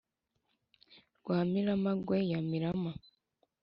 rwa 1.19 1.37
miramagwe 1.51 2.17
ya 2.31 2.39
mirama, 2.49 2.91